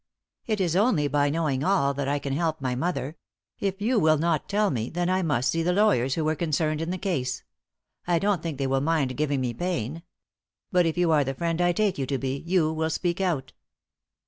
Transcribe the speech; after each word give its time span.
It 0.47 0.59
is 0.59 0.75
only 0.75 1.07
by 1.07 1.29
knowing 1.29 1.63
all 1.63 1.93
that 1.93 2.07
I 2.07 2.17
can 2.17 2.33
help 2.33 2.59
my 2.59 2.73
mother. 2.73 3.17
If 3.59 3.83
you 3.83 3.99
will 3.99 4.17
not 4.17 4.49
tell 4.49 4.71
me, 4.71 4.89
then 4.89 5.11
I 5.11 5.21
must 5.21 5.51
see 5.51 5.61
the 5.61 5.73
lawyers 5.73 6.15
who 6.15 6.25
were 6.25 6.33
concerned 6.33 6.81
in 6.81 6.89
the 6.89 6.97
case. 6.97 7.43
I 8.07 8.17
don't 8.17 8.41
think 8.41 8.57
they 8.57 8.65
will 8.65 8.81
mind 8.81 9.15
giving 9.15 9.41
me 9.41 9.53
pain. 9.53 10.01
But 10.71 10.87
if 10.87 10.97
you 10.97 11.11
are 11.11 11.23
the 11.23 11.35
friend 11.35 11.61
I 11.61 11.71
take 11.71 11.99
you 11.99 12.07
to 12.07 12.17
be, 12.17 12.37
you 12.47 12.73
will 12.73 12.89
speak 12.89 13.21
out." 13.21 13.53